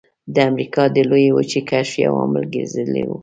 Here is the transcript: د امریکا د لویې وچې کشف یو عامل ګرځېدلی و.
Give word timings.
د 0.33 0.35
امریکا 0.49 0.83
د 0.95 0.97
لویې 1.09 1.31
وچې 1.37 1.61
کشف 1.69 1.93
یو 2.05 2.13
عامل 2.21 2.43
ګرځېدلی 2.53 3.03
و. 3.07 3.11